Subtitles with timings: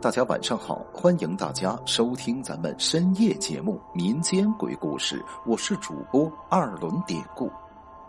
[0.00, 7.52] 大家晚上好，欢迎大家收听咱们深夜节目《民间鬼故事》，我是主播二轮典故。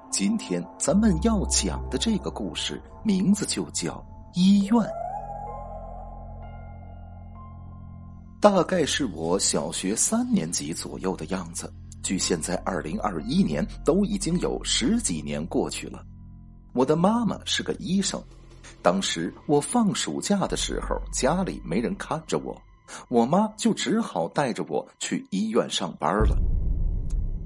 [0.09, 4.01] 今天咱们要讲的这个故事名字就叫
[4.33, 4.81] 医院。
[8.39, 11.69] 大概是我小学三年级左右的样子，
[12.01, 16.01] 距现在二零二一年都已经有十几年过去了。
[16.71, 18.23] 我的妈妈是个医生。
[18.81, 22.59] 当时我放暑假的时候，家里没人看着我，
[23.09, 26.37] 我妈就只好带着我去医院上班了。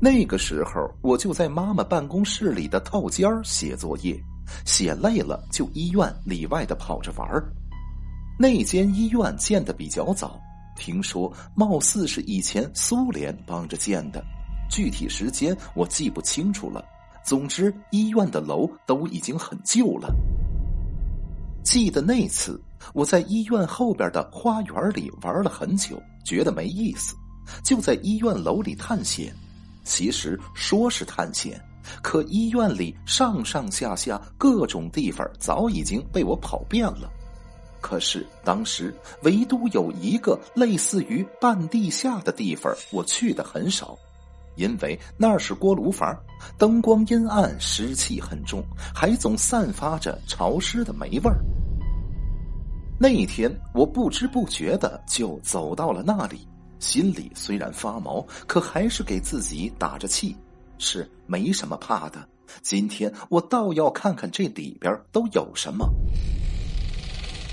[0.02, 4.20] 那个时候，我就在妈妈办公室里的套间写作业，
[4.66, 7.28] 写累了就医院里外的跑着玩
[8.38, 10.40] 那间医院建的比较早，
[10.76, 14.22] 听说貌似是以前苏联帮着建的，
[14.70, 16.84] 具体时间我记不清楚了。
[17.24, 20.14] 总之，医院的楼都已经很旧了。
[21.66, 22.62] 记得那次，
[22.94, 27.16] 我在医院后边的花园里玩了很久，觉得没意思，
[27.64, 29.34] 就在医院楼里探险。
[29.84, 31.60] 其实说是探险，
[32.04, 37.12] 可医院里上上下下各种地方早已经被我跑遍了。
[37.82, 43.98] 可是当时唯独有一个类似于半地下的地方，我去的很少，
[44.56, 46.18] 因为那是锅炉房，
[46.58, 51.38] 灯光阴暗，湿气很重，还总散发着潮湿的霉味儿。
[52.98, 56.48] 那一天，我不知不觉的就走到了那里，
[56.80, 60.36] 心里虽然发毛，可还是给自己打着气，
[60.78, 62.28] 是没什么怕的。
[62.62, 65.90] 今天我倒要看看这里边都有什么。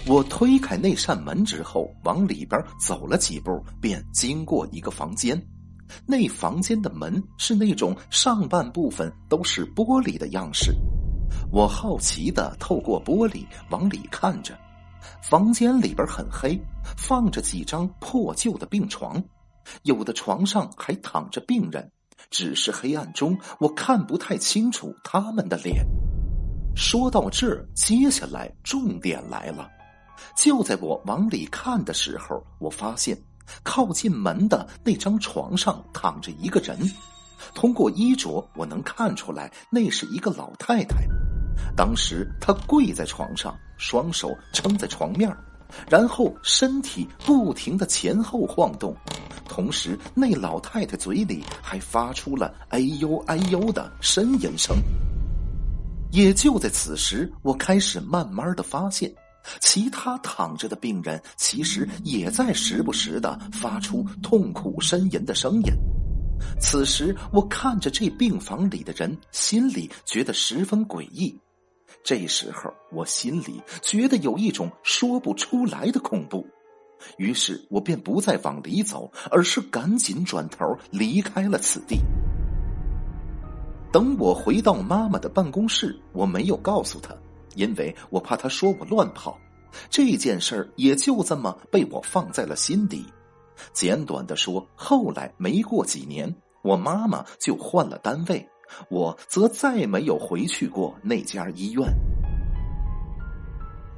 [0.07, 5.41] 我推开那扇门之后，往里边走了几步，便经过一个房间。
[6.07, 10.75] 那房间的门是那种上半部分都是玻璃的样式。
[11.51, 14.59] 我好奇的透过玻璃往里看着。
[15.21, 16.59] 房间里边很黑，
[16.97, 19.23] 放着几张破旧的病床，
[19.83, 21.91] 有的床上还躺着病人，
[22.31, 25.85] 只是黑暗中我看不太清楚他们的脸。
[26.77, 29.69] 说到这儿，接下来重点来了。
[30.37, 33.19] 就在我往里看的时候，我发现
[33.63, 36.79] 靠近门的那张床上躺着一个人，
[37.55, 41.07] 通过衣着我能看出来那是一个老太太。
[41.77, 45.35] 当时她跪在床上，双手撑在床面
[45.89, 48.95] 然后身体不停的前后晃动，
[49.49, 54.77] 同时那老太太嘴里还发出了“哎呦哎呦”的呻吟声。
[56.11, 59.11] 也就在此时，我开始慢慢的发现，
[59.61, 65.73] 其他躺着的病人其实也在时不时的发出痛苦呻吟的声音。
[66.61, 71.39] 此时，我看着这病房里的人，心里觉得十分诡异。
[72.03, 76.45] 这时候，我心里觉得有一种说不出来的恐怖，
[77.17, 82.01] 于是我便不再往里走，而是赶紧转头离开了此地。
[83.93, 87.15] 等我回到妈妈的办公室，我没有告诉她，
[87.55, 89.39] 因为我怕他说我乱跑。
[89.89, 93.07] 这件事儿也就这么被我放在了心底。
[93.73, 98.47] 简短的说，后来没过几年，我妈妈就换了单位。
[98.89, 101.87] 我则再没有回去过那家医院。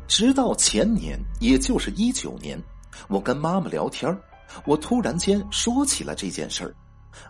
[0.07, 2.61] 直到前年，也就是一九年，
[3.09, 4.17] 我跟妈妈聊天
[4.67, 6.75] 我突然间说起了这件事儿。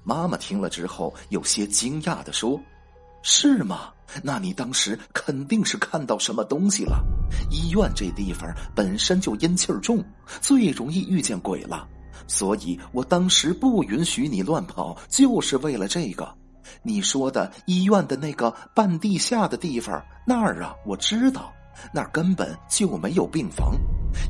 [0.03, 2.59] 妈妈听了之后，有些惊讶的说
[3.27, 3.89] ：“是吗？
[4.23, 7.03] 那你当时肯定是看到什么东西了？
[7.51, 10.05] 医院这地方本身就阴气重，
[10.43, 11.89] 最容易遇见鬼了。
[12.27, 16.33] 所以我当时不允许你乱跑，就是为了这个。”
[16.85, 21.51] 你说的医院的那个半地下的地方，那儿啊，我知道，
[21.95, 23.75] 那儿根本就没有病房。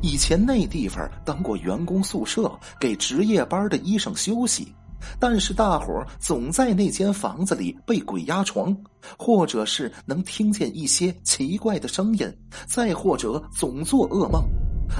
[0.01, 4.73] 以前那地方当过员工宿舍，给值夜班的医生休息。
[5.19, 8.75] 但是大伙总在那间房子里被鬼压床，
[9.17, 12.31] 或者是能听见一些奇怪的声音，
[12.67, 14.43] 再或者总做噩梦。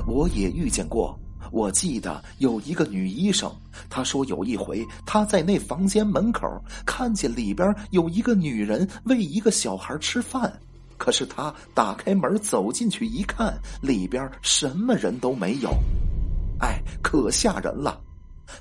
[0.08, 1.18] 我也遇见过。
[1.52, 3.50] 我记得有一个女医生，
[3.90, 6.42] 她说有一回她在那房间门口
[6.86, 10.52] 看见里边有一个女人喂一个小孩吃饭，
[10.98, 15.70] 可是她打开门走进去一看，里边什么人都没有，
[16.60, 18.02] 哎，可吓人了。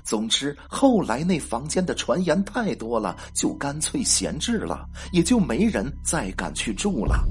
[0.03, 7.23] 总之后来那房间的传言太多了，就干脆闲置了，也就没人再敢去住了。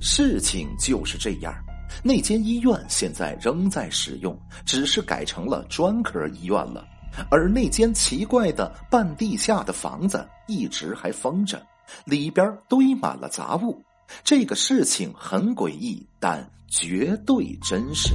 [0.00, 1.54] 事情就是这样。
[2.02, 6.86] 那间医院现在仍在使用，只是改成了专科医院了。
[7.30, 11.60] 而那间奇怪的半地下的房子一直还封着，
[12.04, 13.82] 里边堆满了杂物。
[14.22, 18.14] 这个事情很诡异，但绝对真实。